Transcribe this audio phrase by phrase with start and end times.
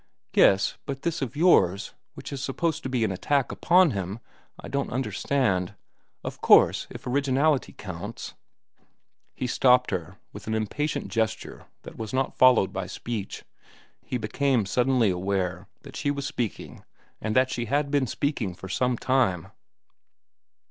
[0.33, 4.17] "Yes, but this of yours, which is supposed to be an attack upon him,
[4.59, 5.75] I don't understand.
[6.23, 8.33] Of course, if originality counts—"
[9.35, 13.43] He stopped her with an impatient gesture that was not followed by speech.
[14.03, 16.83] He became suddenly aware that she was speaking
[17.21, 19.51] and that she had been speaking for some time.